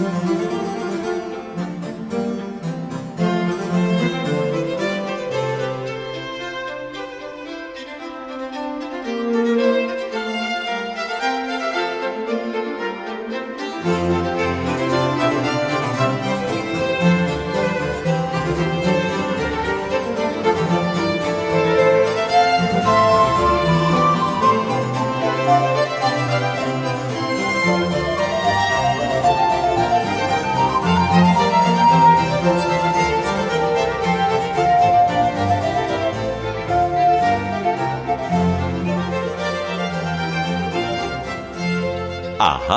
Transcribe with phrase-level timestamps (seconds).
[0.00, 0.89] Música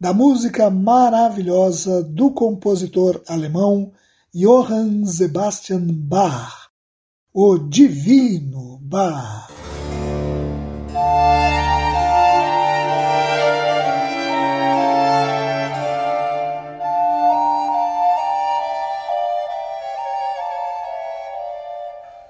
[0.00, 3.90] da música maravilhosa do compositor alemão
[4.32, 6.68] Johann Sebastian Bach,
[7.34, 9.48] o Divino Bach.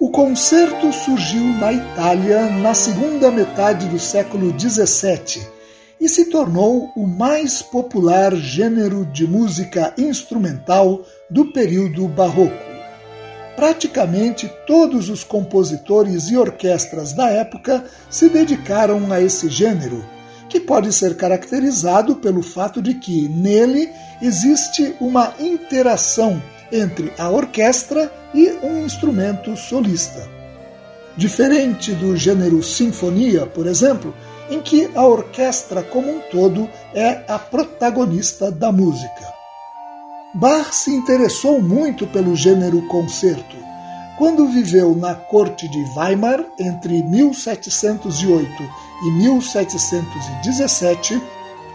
[0.00, 5.57] O concerto surgiu na Itália na segunda metade do século XVII
[6.00, 12.68] e se tornou o mais popular gênero de música instrumental do período barroco.
[13.56, 20.04] Praticamente todos os compositores e orquestras da época se dedicaram a esse gênero,
[20.48, 23.90] que pode ser caracterizado pelo fato de que nele
[24.22, 30.28] existe uma interação entre a orquestra e um instrumento solista.
[31.16, 34.14] Diferente do gênero sinfonia, por exemplo,
[34.50, 39.34] em que a orquestra como um todo é a protagonista da música.
[40.34, 43.56] Bach se interessou muito pelo gênero concerto.
[44.18, 48.50] Quando viveu na corte de Weimar entre 1708
[49.04, 51.22] e 1717,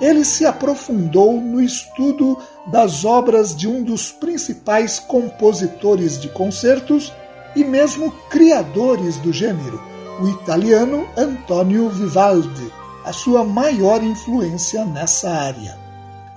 [0.01, 7.13] ele se aprofundou no estudo das obras de um dos principais compositores de concertos
[7.55, 9.81] e mesmo criadores do gênero,
[10.23, 12.71] o italiano Antonio Vivaldi,
[13.03, 15.77] a sua maior influência nessa área.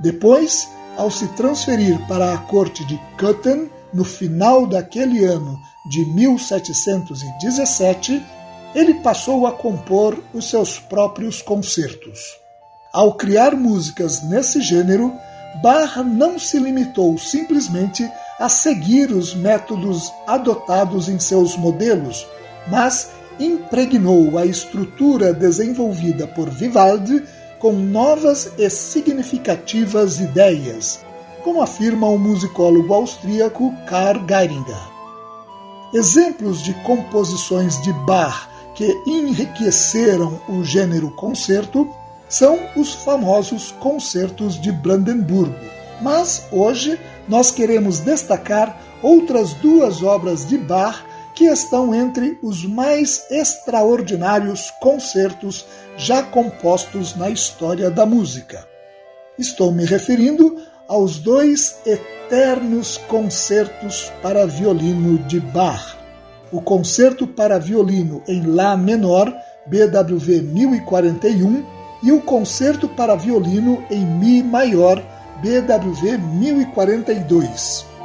[0.00, 5.56] Depois, ao se transferir para a corte de Köthen no final daquele ano
[5.88, 8.20] de 1717,
[8.75, 12.19] ele passou a compor os seus próprios concertos.
[12.92, 15.12] Ao criar músicas nesse gênero,
[15.62, 18.10] Bach não se limitou simplesmente
[18.41, 22.26] a seguir os métodos adotados em seus modelos,
[22.66, 27.22] mas impregnou a estrutura desenvolvida por Vivaldi
[27.58, 31.00] com novas e significativas ideias,
[31.42, 34.96] como afirma o musicólogo austríaco Karl Geiringer.
[35.94, 41.88] Exemplos de composições de Bach que enriqueceram o gênero concerto
[42.28, 45.54] são os famosos concertos de Brandenburgo.
[46.02, 51.04] Mas hoje nós queremos destacar outras duas obras de Bach
[51.36, 58.66] que estão entre os mais extraordinários concertos já compostos na história da música.
[59.38, 60.56] Estou me referindo
[60.88, 65.98] aos dois eternos concertos para violino de Bach.
[66.50, 69.30] O Concerto para Violino em Lá menor,
[69.66, 71.66] BWV 1041,
[72.02, 75.02] e o Concerto para Violino em Mi maior,
[75.42, 77.95] BWV 1042.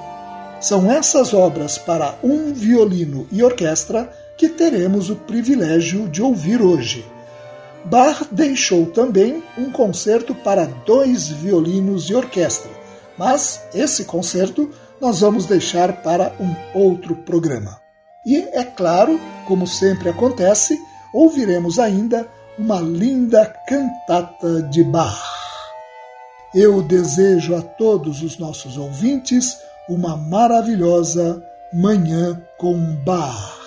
[0.61, 7.03] São essas obras para um violino e orquestra que teremos o privilégio de ouvir hoje.
[7.85, 12.69] Bach deixou também um concerto para dois violinos e orquestra,
[13.17, 14.69] mas esse concerto
[14.99, 17.81] nós vamos deixar para um outro programa.
[18.23, 20.77] E, é claro, como sempre acontece,
[21.11, 25.19] ouviremos ainda uma linda cantata de Bach.
[26.53, 29.57] Eu desejo a todos os nossos ouvintes
[29.91, 31.43] uma maravilhosa
[31.73, 33.59] Manhã com Bar.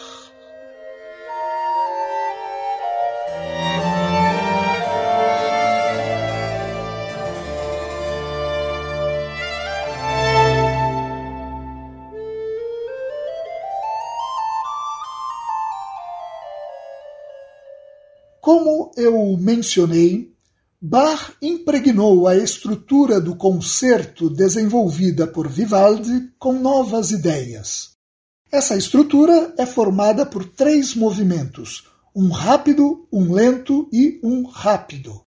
[18.40, 20.33] Como eu mencionei,
[20.86, 27.92] Bach impregnou a estrutura do concerto desenvolvida por Vivaldi com novas ideias.
[28.52, 35.22] Essa estrutura é formada por três movimentos: um rápido, um lento e um rápido.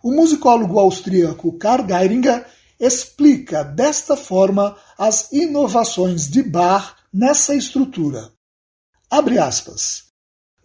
[0.00, 2.46] O musicólogo austríaco Karl Geiringer
[2.78, 8.30] explica desta forma as inovações de Bach nessa estrutura.
[9.10, 10.03] Abre aspas.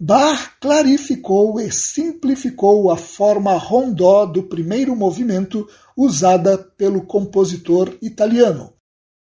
[0.01, 8.74] Bach clarificou e simplificou a forma rondó do primeiro movimento usada pelo compositor italiano.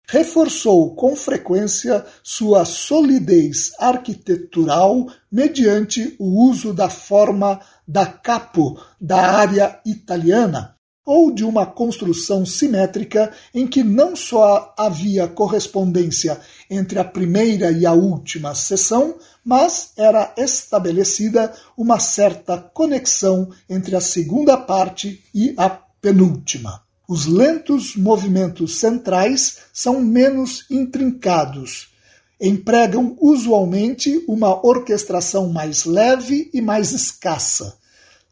[0.08, 9.80] Reforçou com frequência sua solidez arquitetural mediante o uso da forma da capo da área
[9.86, 16.40] italiana, ou de uma construção simétrica em que não só havia correspondência
[16.70, 24.00] entre a primeira e a última seção, mas era estabelecida uma certa conexão entre a
[24.00, 26.82] segunda parte e a penúltima.
[27.06, 31.92] Os lentos movimentos centrais são menos intrincados.
[32.40, 37.76] Empregam usualmente uma orquestração mais leve e mais escassa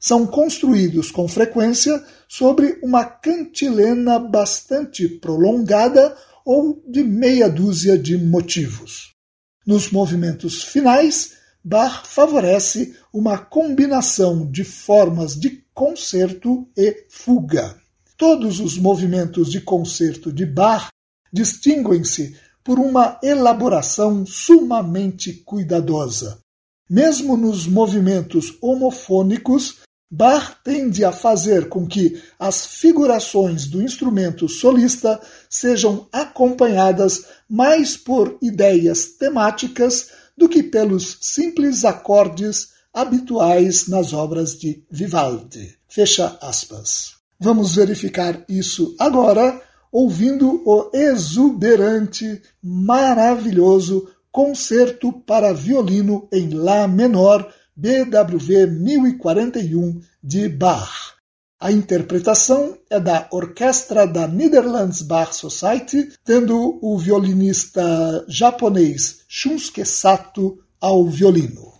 [0.03, 9.13] são construídos com frequência sobre uma cantilena bastante prolongada ou de meia dúzia de motivos.
[9.65, 17.77] Nos movimentos finais, Bach favorece uma combinação de formas de concerto e fuga.
[18.17, 20.89] Todos os movimentos de concerto de Bach
[21.33, 26.41] distinguem-se por uma elaboração sumamente cuidadosa.
[26.91, 29.81] Mesmo nos movimentos homofônicos,
[30.15, 35.19] Bach tende a fazer com que as figurações do instrumento solista
[35.49, 44.85] sejam acompanhadas mais por ideias temáticas do que pelos simples acordes habituais nas obras de
[44.91, 45.79] Vivaldi.
[45.89, 47.15] Fecha aspas.
[47.41, 58.67] Vamos verificar isso agora ouvindo o exuberante, maravilhoso concerto para violino em Lá menor BWV
[58.67, 61.15] 1041 de Bach.
[61.61, 70.59] A interpretação é da Orquestra da Netherlands Bach Society, tendo o violinista japonês Shunsuke Sato
[70.81, 71.73] ao violino.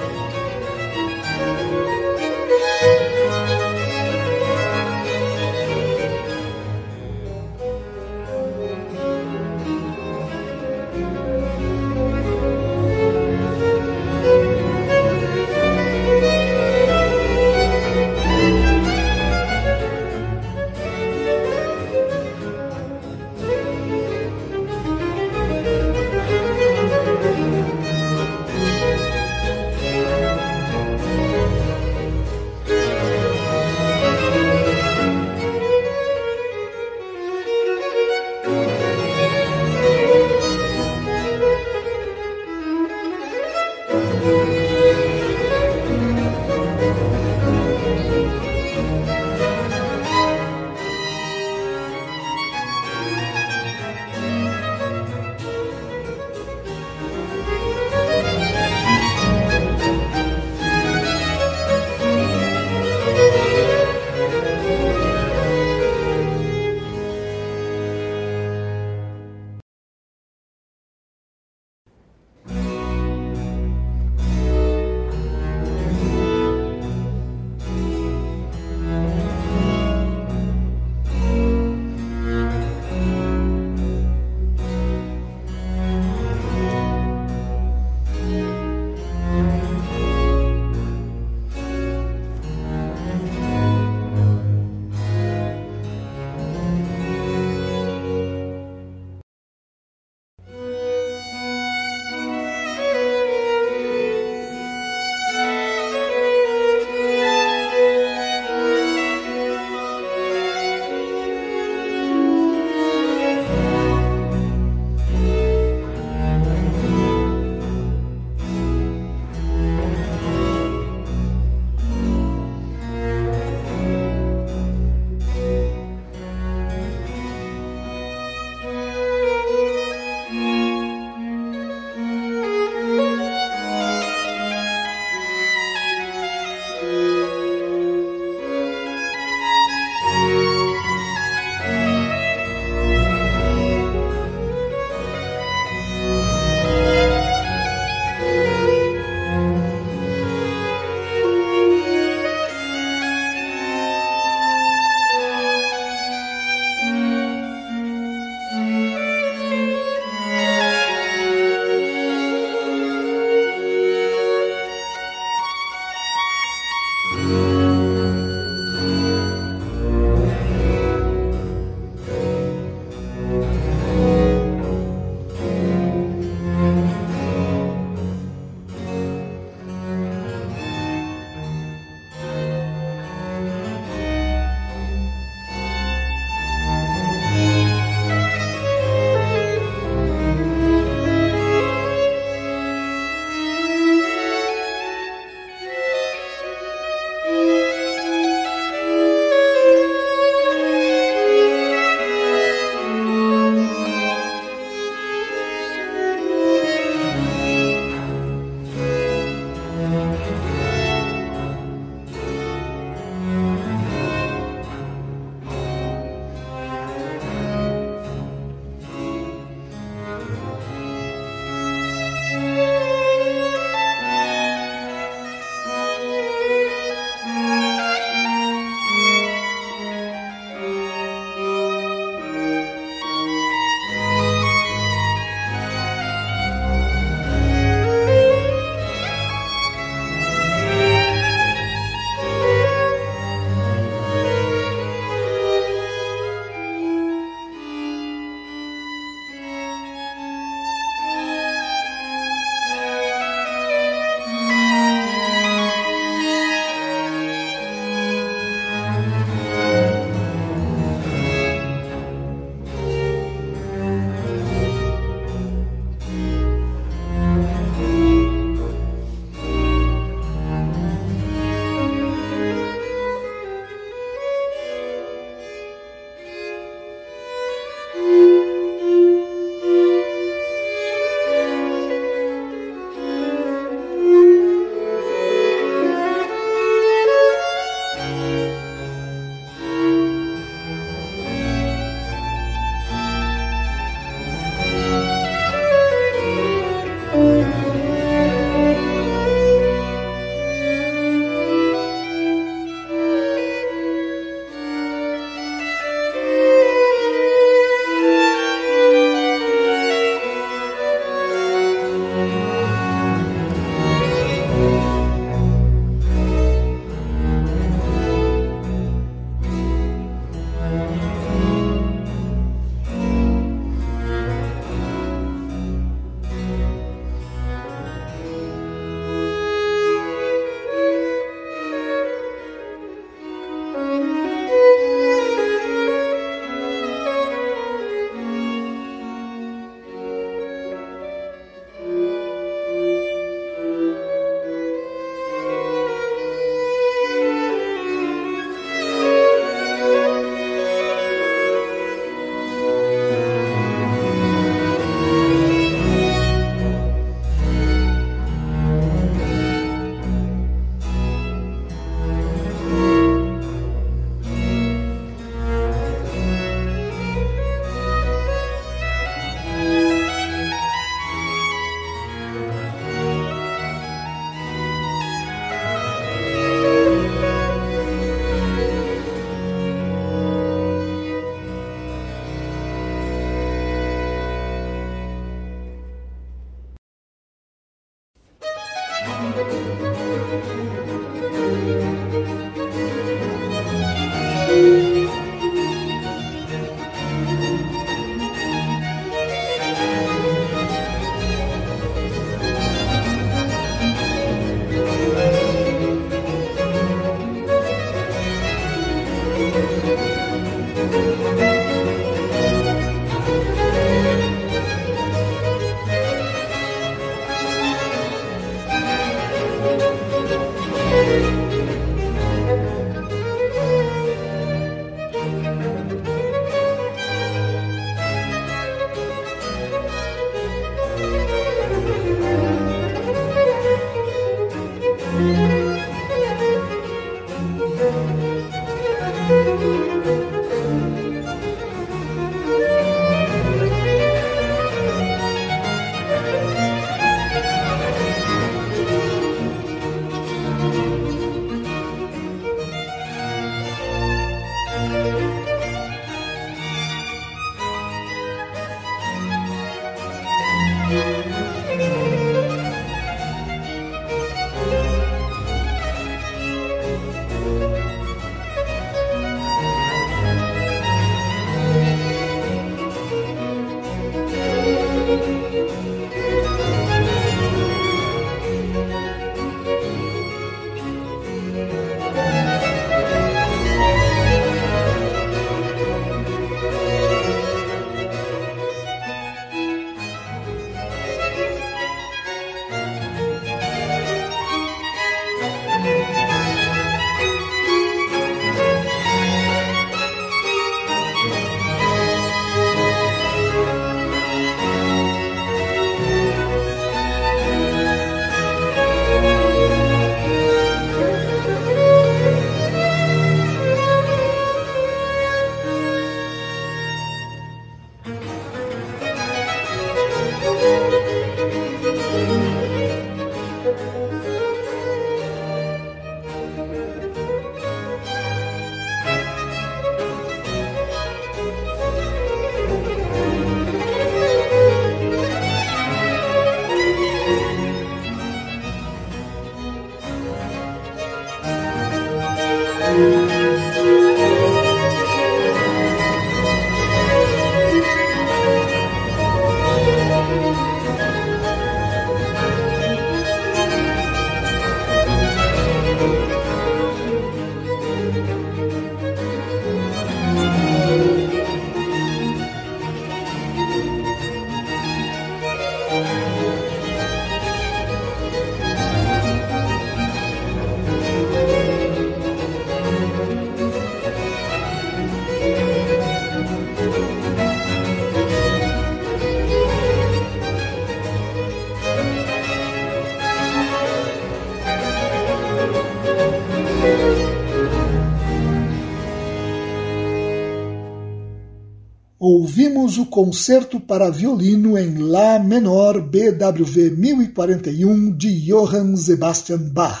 [592.34, 600.00] Ouvimos o concerto para violino em Lá menor BWV 1041 de Johann Sebastian Bach.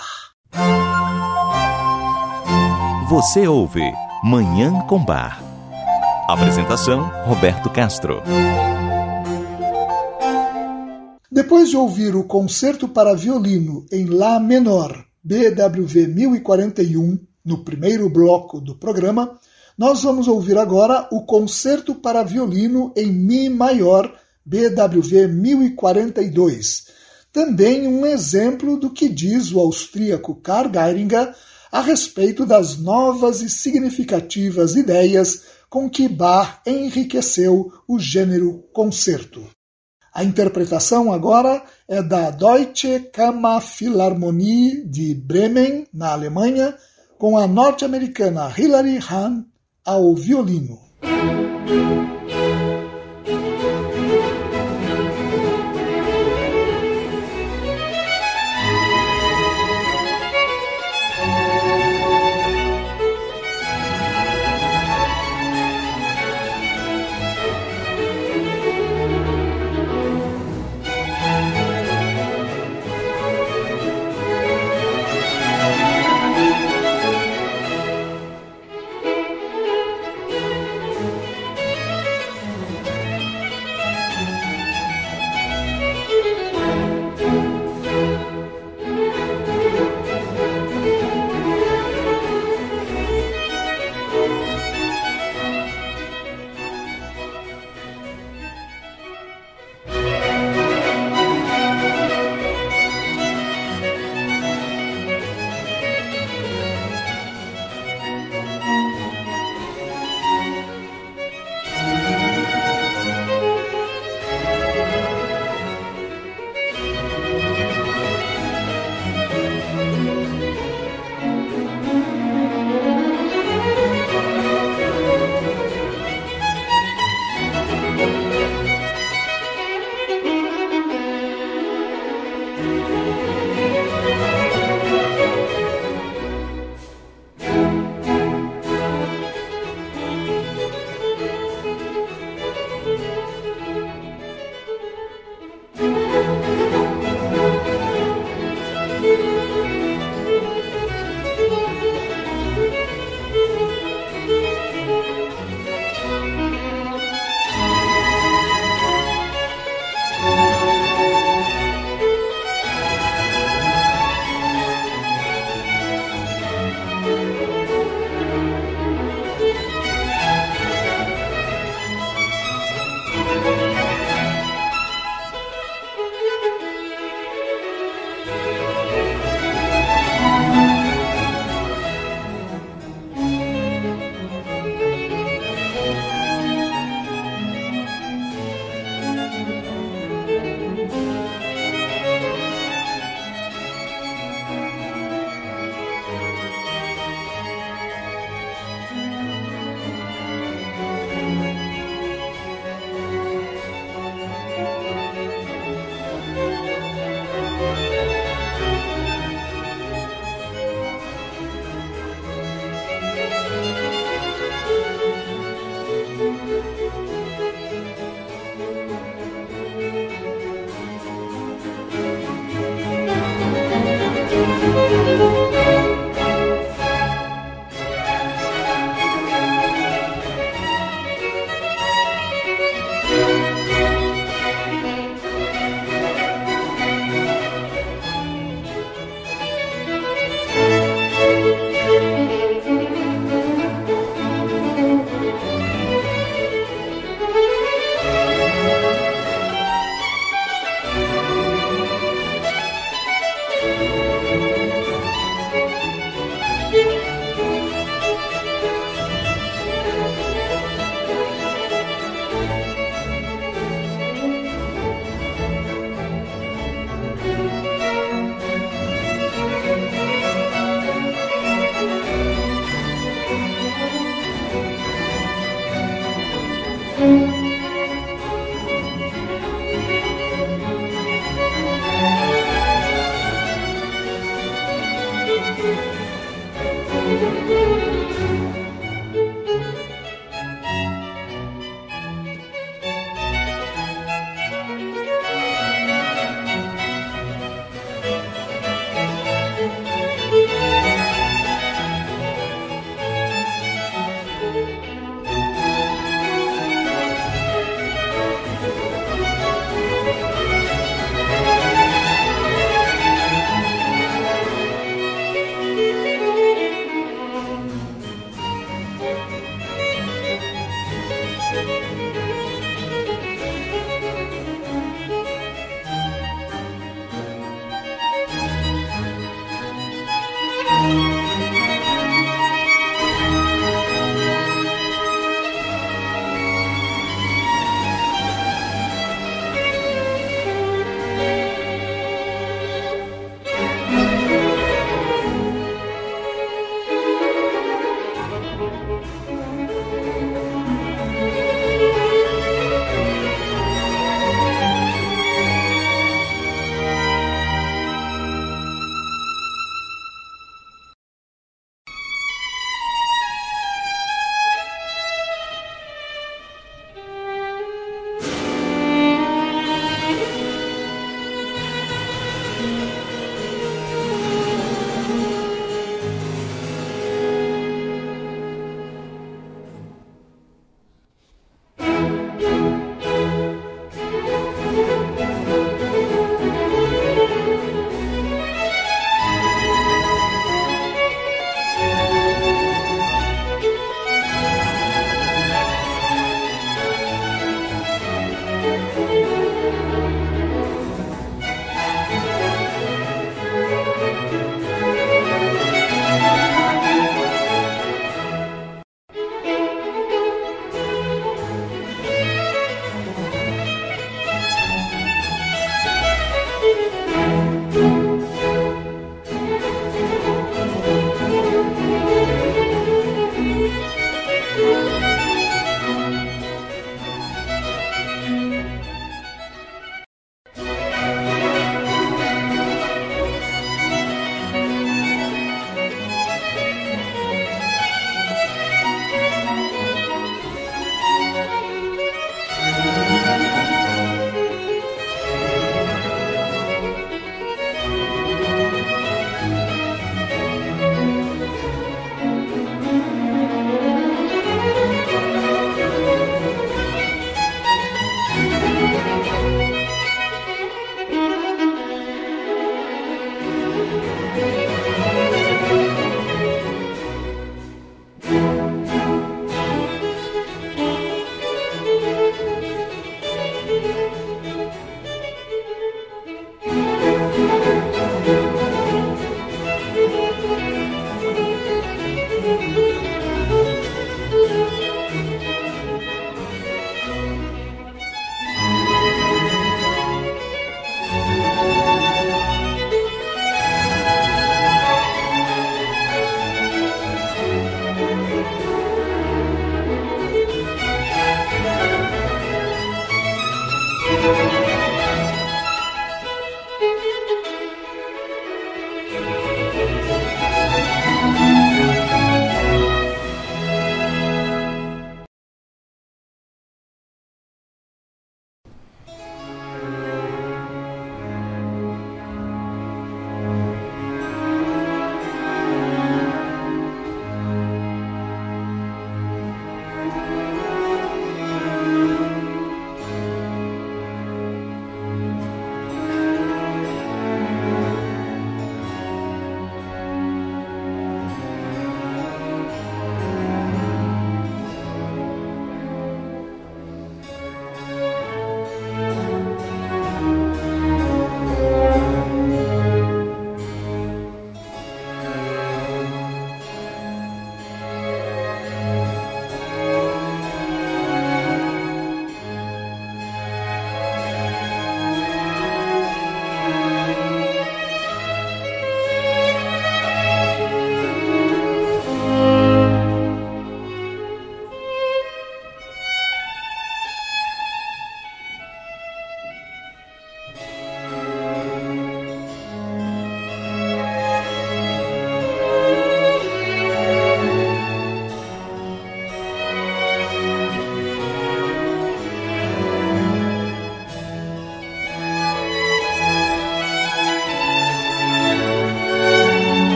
[3.10, 3.82] Você ouve
[4.24, 5.42] Manhã com Bar.
[6.26, 8.22] Apresentação Roberto Castro.
[11.30, 18.58] Depois de ouvir o concerto para violino em Lá menor BWV 1041 no primeiro bloco
[18.58, 19.38] do programa,
[19.76, 24.12] nós vamos ouvir agora o Concerto para Violino em Mi Maior,
[24.44, 26.86] BWV 1042.
[27.32, 31.34] Também um exemplo do que diz o austríaco Karl Geiringer
[31.70, 39.42] a respeito das novas e significativas ideias com que Bach enriqueceu o gênero concerto.
[40.12, 46.76] A interpretação agora é da Deutsche Kammerphilharmonie de Bremen, na Alemanha,
[47.16, 49.46] com a norte-americana Hilary Hahn
[49.84, 50.78] ao violino.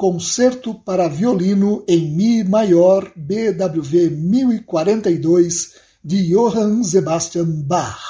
[0.00, 8.00] Concerto para Violino em Mi maior BWV 1042 de Johann Sebastian Bach.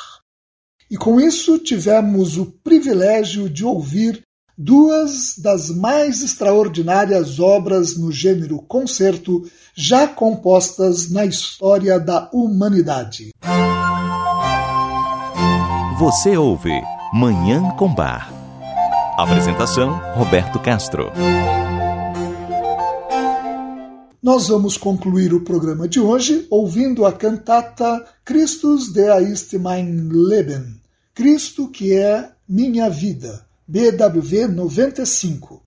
[0.89, 4.23] E com isso tivemos o privilégio de ouvir
[4.57, 9.43] duas das mais extraordinárias obras no gênero concerto
[9.75, 13.31] já compostas na história da humanidade.
[15.99, 16.71] Você ouve
[17.13, 18.40] Manhã com Bar
[19.23, 21.13] Apresentação: Roberto Castro.
[24.23, 30.81] Nós vamos concluir o programa de hoje ouvindo a cantata Christus der ist mein Leben,
[31.15, 35.65] Cristo que é minha vida, BWV 95.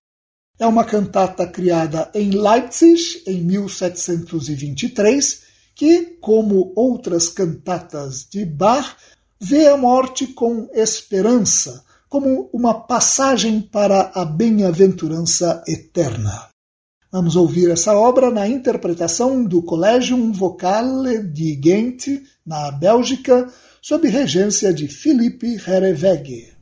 [0.57, 5.41] É uma cantata criada em Leipzig em 1723,
[5.75, 8.95] que, como outras cantatas de Bach,
[9.39, 11.83] vê a morte com esperança
[12.13, 16.47] como uma passagem para a bem-aventurança eterna.
[17.11, 23.51] Vamos ouvir essa obra na interpretação do Collegium Vocale de Ghent, na Bélgica,
[23.81, 26.53] sob regência de Philippe Herreweghe.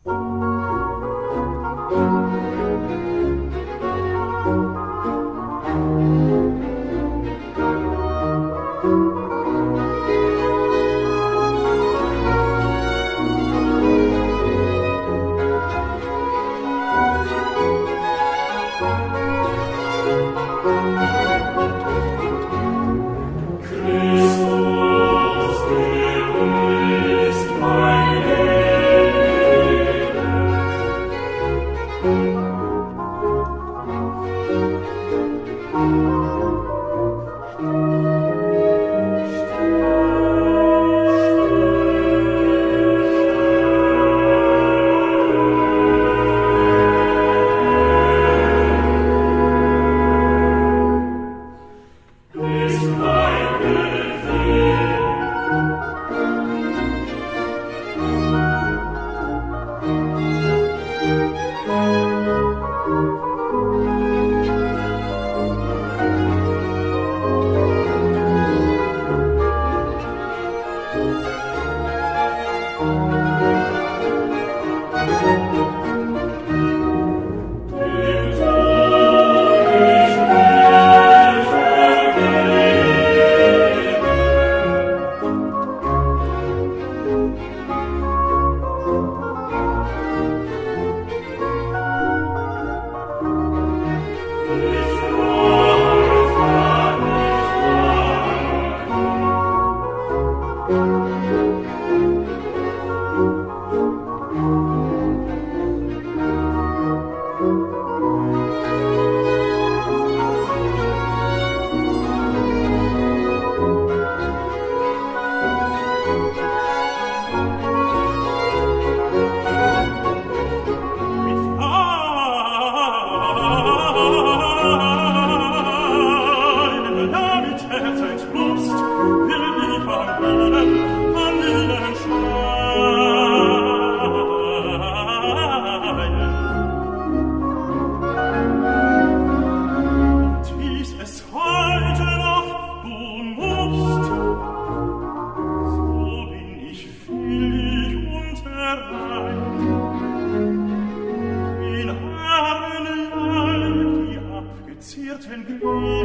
[155.22, 156.01] wird, wenn Glück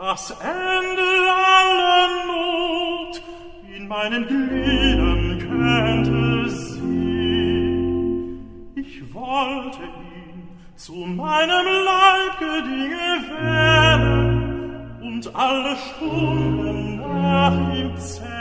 [0.00, 3.20] Das Ende aller Not
[3.76, 7.80] in meinen Gliedern könnte sie.
[8.76, 18.37] Ich wollte ihn zu meinem Leib Leibgedinge werden und alle Stunden nach ihm zählen.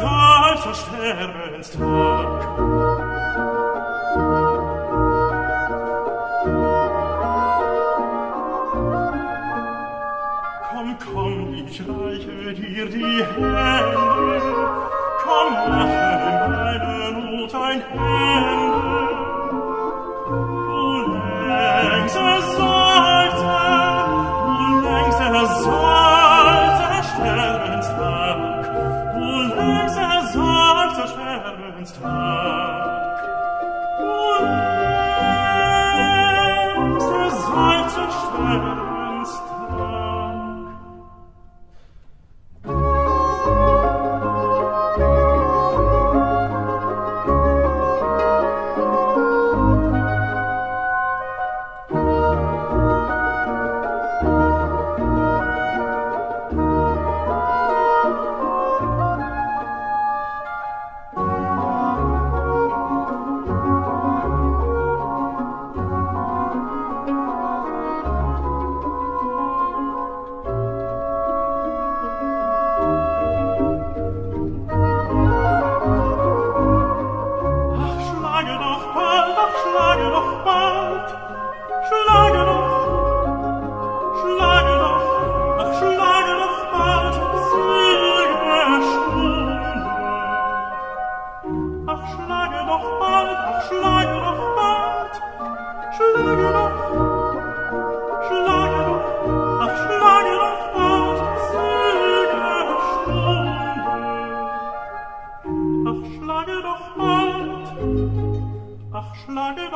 [0.00, 1.68] salsa sterbens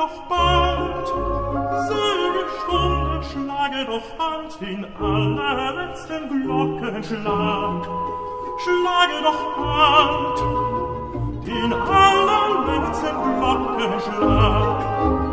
[0.05, 1.07] doch bald,
[1.87, 7.87] seine Stunde schlage doch bald, den allerletzten Glockenschlag.
[8.63, 10.37] Schlage doch bald,
[11.47, 15.24] den allerletzten Glockenschlag.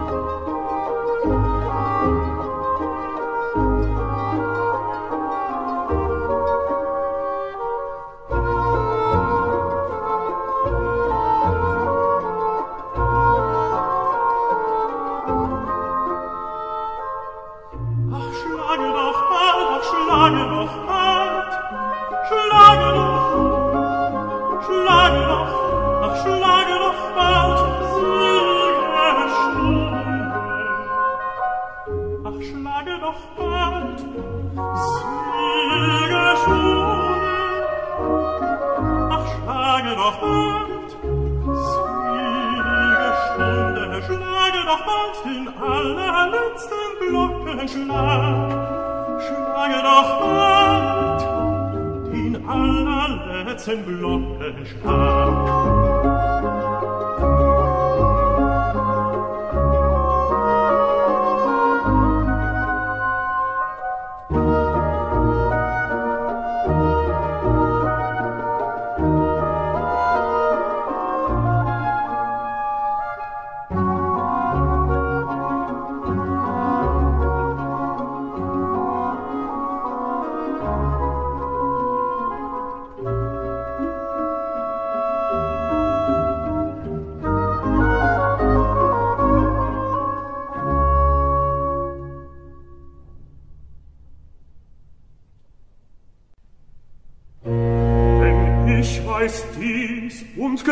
[54.63, 54.92] French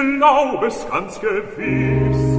[0.01, 2.39] glaub es ganz gewiss,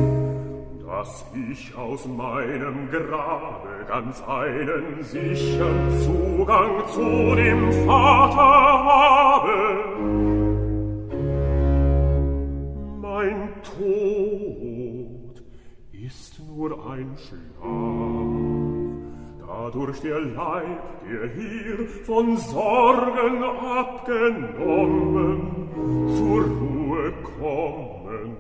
[0.86, 9.52] dass ich aus meinem Grabe ganz einen sichern Zugang zu dem Vater habe.
[13.02, 15.44] Mein Tod
[15.92, 18.32] ist nur ein Schlaf,
[19.48, 25.40] dadurch der Leib, der hier von Sorgen abgenommen,
[26.18, 26.81] zur Ruhe
[27.24, 28.38] kommen.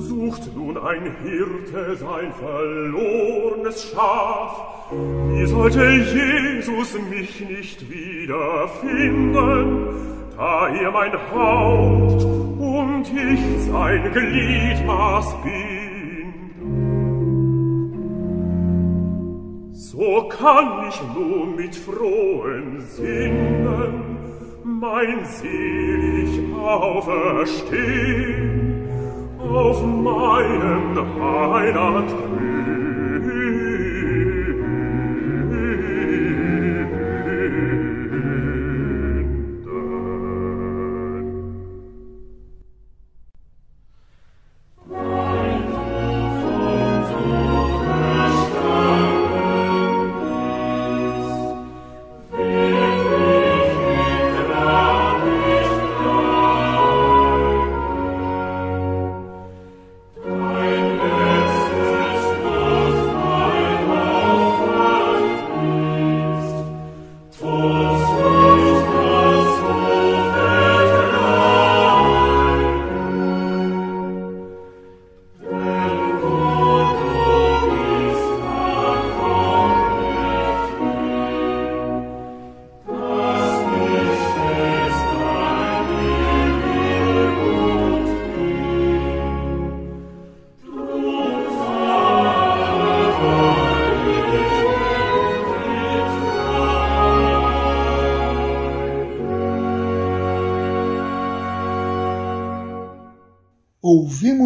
[0.00, 4.90] Sucht nun ein Hirte sein verlornes Schaf,
[5.30, 9.88] wie sollte Jesus mich nicht wiederfinden,
[10.36, 15.62] da er mein Haupt und ich sein Gliedmaß bin.
[19.72, 24.21] So kann ich nun mit frohen Sinnen
[24.64, 27.72] mein selig auferstehen
[29.38, 32.10] auf meinen Heiland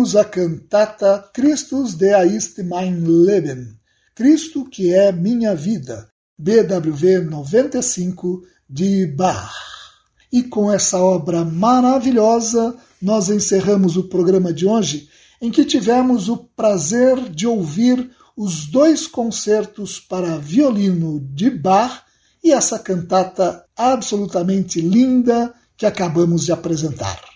[0.07, 3.77] ouvimos a cantata Christus der ist mein Leben,
[4.15, 9.53] Cristo que é minha vida, BWV 95 de Bach.
[10.33, 15.09] E com essa obra maravilhosa, nós encerramos o programa de hoje,
[15.41, 22.03] em que tivemos o prazer de ouvir os dois concertos para violino de Bach
[22.45, 27.36] e essa cantata absolutamente linda que acabamos de apresentar.